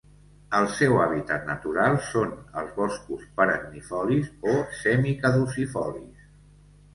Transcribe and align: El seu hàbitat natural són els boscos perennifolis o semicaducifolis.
El 0.59 0.67
seu 0.75 0.95
hàbitat 1.01 1.43
natural 1.49 1.97
són 2.07 2.31
els 2.61 2.71
boscos 2.79 3.27
perennifolis 3.41 4.33
o 4.55 4.57
semicaducifolis. 4.81 6.27